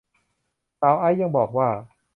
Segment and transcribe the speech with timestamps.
[0.79, 1.69] สาวไอซ์ยังบอกว่า